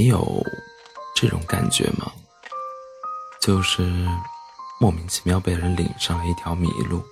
[0.00, 0.42] 你有
[1.14, 2.10] 这种感觉吗？
[3.38, 3.82] 就是
[4.80, 7.04] 莫名其妙被人领上了一条迷路。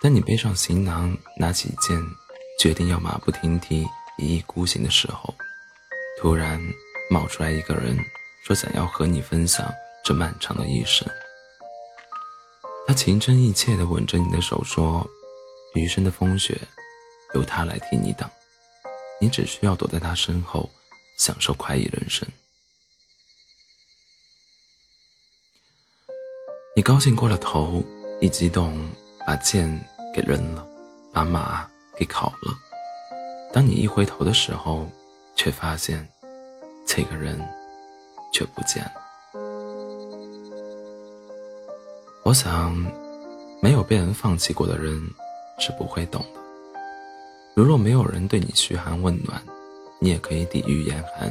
[0.00, 2.00] 当你背上行囊，拿起剑，
[2.56, 3.84] 决定要马不停蹄、
[4.16, 5.34] 一意孤行的时候，
[6.20, 6.62] 突然
[7.10, 7.98] 冒出来一个人，
[8.44, 9.68] 说想要和你分享
[10.04, 11.04] 这漫长的一生。
[12.86, 15.04] 他情真意切地吻着你的手，说
[15.74, 16.56] ：“余生的风雪，
[17.34, 18.30] 由他来替你挡，
[19.20, 20.70] 你只需要躲在他身后，
[21.20, 22.26] 享受快意人生。”
[26.74, 27.84] 你高兴过了头，
[28.22, 28.88] 一激动
[29.26, 29.68] 把剑
[30.14, 30.66] 给扔了，
[31.12, 32.56] 把马给烤了。
[33.52, 34.88] 当你一回头的时候，
[35.36, 36.08] 却发现
[36.86, 37.38] 这个人
[38.32, 38.92] 却不见了。
[42.24, 42.74] 我想，
[43.60, 45.02] 没有被人放弃过的人
[45.58, 46.40] 是不会懂的。
[47.54, 49.42] 如若没有人对你嘘寒问暖，
[50.02, 51.30] 你也可以抵御严寒；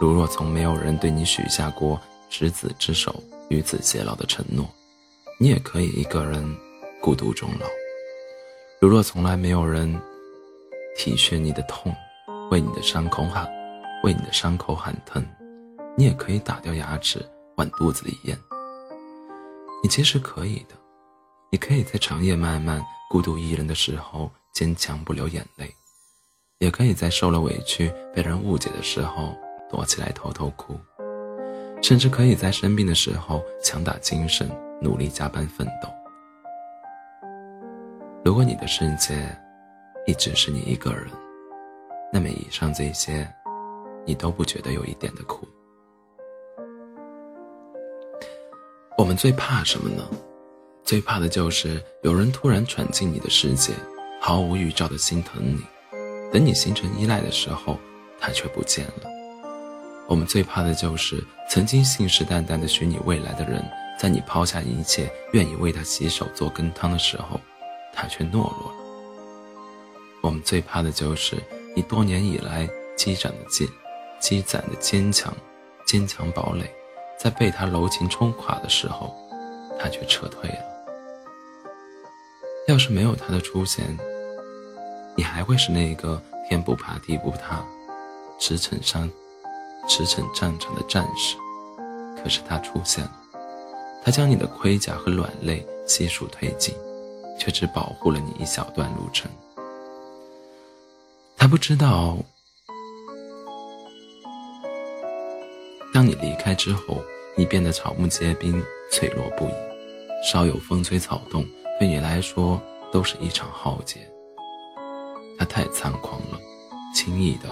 [0.00, 4.66] 如若从没有人对你许下过执子之手、与子偕老的承诺，
[5.38, 6.42] 你也可以一个人
[7.02, 7.66] 孤独终老；
[8.80, 10.00] 如若从来没有人
[10.96, 11.94] 体恤你的痛，
[12.50, 13.46] 为你的伤口喊，
[14.02, 15.22] 为你的伤口喊疼，
[15.94, 17.22] 你也可以打掉牙齿
[17.56, 18.34] 往肚子里咽。
[19.82, 20.74] 你其实可以的，
[21.50, 25.70] 你可以在长夜漫漫、孤独一人的时候坚强不流眼泪，
[26.60, 29.34] 也可以在受了委屈、被人误解的时候
[29.70, 30.78] 躲起来偷偷哭，
[31.82, 34.46] 甚至可以在生病的时候强打精神、
[34.78, 35.88] 努力加班奋斗。
[38.22, 39.34] 如果你的世界
[40.06, 41.08] 一直是你一个人，
[42.12, 43.26] 那么以上这些，
[44.04, 45.48] 你都不觉得有一点的苦。
[48.98, 50.06] 我们最怕什么呢？
[50.84, 53.72] 最怕的就是有人突然闯进你的世界，
[54.20, 55.62] 毫无预兆的心疼你，
[56.32, 57.78] 等你形成依赖的时候，
[58.18, 59.10] 他却不见了。
[60.08, 63.64] 我们最怕的就是曾经信誓旦旦的许你未来的人，
[63.98, 67.40] 在你抛下一切，愿意为他洗手做羹汤的时候，
[67.92, 68.74] 他却懦弱了。
[70.20, 71.36] 我们最怕的就是
[71.74, 73.66] 你多年以来积攒的坚
[74.20, 75.34] 积攒的坚强，
[75.86, 76.70] 坚强堡垒。
[77.18, 79.14] 在被他柔情冲垮的时候，
[79.78, 80.64] 他却撤退了。
[82.66, 83.96] 要是没有他的出现，
[85.16, 87.64] 你还会是那个天不怕地不怕、
[88.38, 89.10] 驰骋山、
[89.88, 91.36] 驰骋战场的战士。
[92.22, 93.12] 可是他出现了，
[94.04, 96.74] 他将你的盔甲和软肋悉数推进，
[97.38, 99.30] 却只保护了你一小段路程。
[101.36, 102.16] 他不知道。
[105.92, 107.02] 当你离开之后，
[107.36, 109.52] 你变得草木皆兵，脆弱不已。
[110.22, 111.44] 稍有风吹草动，
[111.78, 112.60] 对你来说
[112.92, 114.06] 都是一场浩劫。
[115.50, 116.38] 太猖狂了，
[116.94, 117.48] 轻易的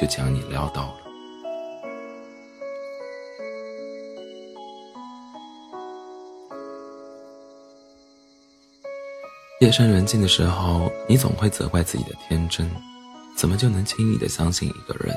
[0.00, 0.96] 就将你撩到了。
[9.60, 12.70] 夜深人静的时候，你总会责怪自己的天真，
[13.36, 15.14] 怎么就能轻易的相信一个人？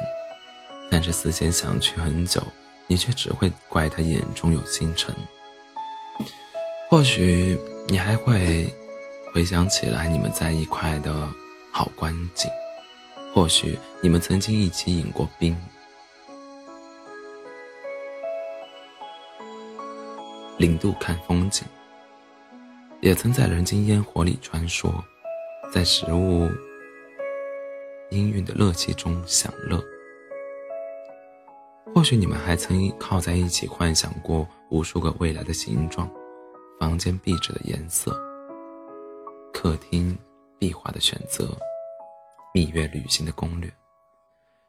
[0.91, 2.41] 但是思前想去很久。
[2.85, 5.15] 你却只会怪他眼中有星辰。
[6.89, 7.57] 或许
[7.87, 8.67] 你还会
[9.33, 11.29] 回想起来你们在一块的
[11.75, 12.47] 好光景，
[13.33, 15.57] 或许你们曾经一起饮过冰，
[20.59, 21.65] 零度看风景，
[23.01, 24.93] 也曾在人间烟火里穿梭，
[25.73, 26.47] 在食物
[28.11, 29.83] 氤氲的热气中享乐。
[31.95, 36.07] 或许你们还曾靠在一起幻想过无数个未来的形状，
[36.79, 38.15] 房间壁纸的颜色，
[39.51, 40.15] 客厅
[40.63, 41.45] 壁画的选择，
[42.53, 43.69] 蜜月旅行的攻略，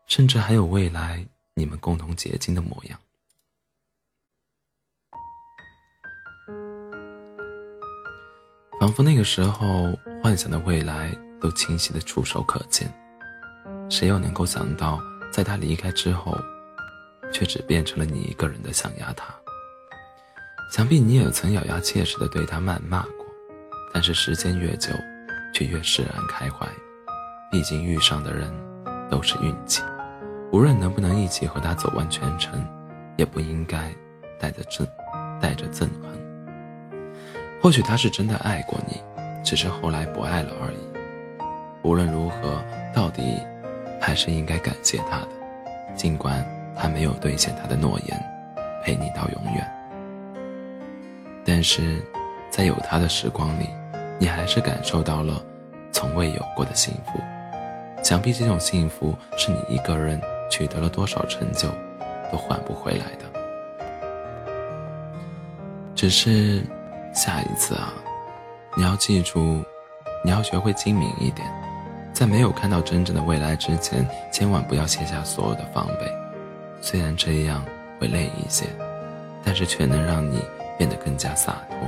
[0.09, 1.25] 甚至还有未来
[1.55, 2.99] 你们共同结晶的模样。
[8.81, 12.93] 仿佛那个时候幻想的未来都清晰的触手可见，
[13.89, 15.01] 谁又能够想到，
[15.33, 16.37] 在他离开之后？
[17.33, 19.33] 却只变成了你一个人的象牙塔。
[20.73, 23.27] 想必你也曾咬牙切齿的对他谩骂过，
[23.93, 24.91] 但是时间越久，
[25.55, 26.67] 却越释然开怀。
[27.51, 28.53] 毕竟遇上的人
[29.09, 29.83] 都是运气，
[30.53, 32.63] 无论能不能一起和他走完全程，
[33.17, 33.91] 也不应该
[34.39, 34.87] 带着憎
[35.41, 37.01] 带着憎恨。
[37.63, 39.01] 或许他是真的爱过你，
[39.43, 40.77] 只是后来不爱了而已。
[41.83, 42.63] 无论如何，
[42.95, 43.41] 到底
[43.99, 45.29] 还是应该感谢他的，
[45.95, 46.45] 尽管。
[46.77, 48.21] 他没有兑现他的诺言，
[48.83, 49.65] 陪你到永远。
[51.45, 52.03] 但是，
[52.51, 53.69] 在有他的时光里，
[54.19, 55.43] 你还是感受到了
[55.93, 57.21] 从未有过的幸福。
[58.03, 60.21] 想必这种幸福是你一个人
[60.51, 61.69] 取得了多少成就，
[62.31, 63.25] 都换不回来的。
[65.95, 66.63] 只是，
[67.15, 67.95] 下一次啊，
[68.77, 69.65] 你要记住，
[70.23, 71.49] 你要学会精明一点，
[72.13, 76.13] 在没有看到真正的未来之前，千万不要卸下所有的防备。
[76.83, 77.65] 虽然这样
[77.99, 78.67] 会累一些，
[79.43, 80.43] 但是却能让你
[80.77, 81.79] 变得更加洒脱。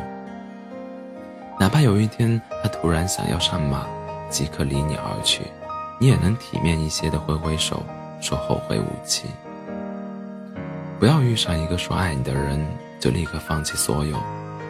[1.59, 3.87] 哪怕有一天他突然想要上马，
[4.29, 5.43] 即刻离你而去，
[5.99, 7.83] 你也能体面一些的挥挥手，
[8.21, 9.29] 说后会无期。
[10.99, 12.65] 不要遇上一个说爱你的人。
[12.99, 14.17] 就立刻放弃所有，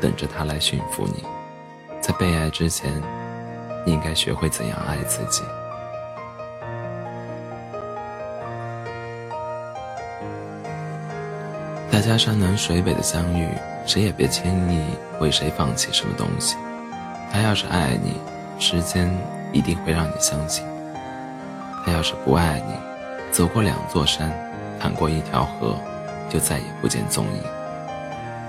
[0.00, 1.24] 等着他来驯服你。
[2.00, 2.92] 在被爱之前，
[3.86, 5.44] 你应该学会怎样爱自己。
[11.88, 13.48] 大家山南水北的相遇，
[13.86, 14.84] 谁也别轻易
[15.22, 16.56] 为谁放弃什么东西。
[17.32, 18.18] 他要是爱你，
[18.58, 19.10] 时间
[19.52, 20.64] 一定会让你相信；
[21.84, 22.74] 他要是不爱你，
[23.30, 24.32] 走过两座山，
[24.80, 25.76] 淌过一条河，
[26.28, 27.42] 就再也不见踪影。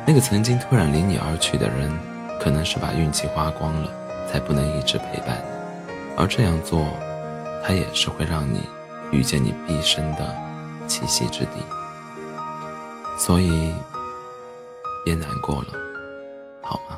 [0.05, 1.91] 那个曾经突然离你而去的人，
[2.39, 3.89] 可能是把运气花光了，
[4.31, 5.93] 才不能一直陪伴你。
[6.15, 6.85] 而这样做，
[7.65, 8.61] 他也是会让你
[9.11, 10.33] 遇见你毕生的
[10.87, 11.51] 栖息之地。
[13.17, 13.73] 所以，
[15.03, 15.67] 别难过了，
[16.61, 16.97] 好吗？